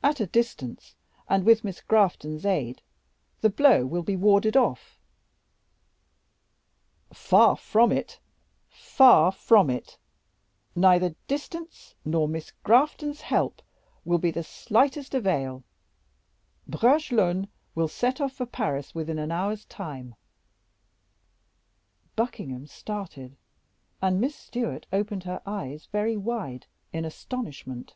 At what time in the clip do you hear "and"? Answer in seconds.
1.28-1.44, 24.00-24.20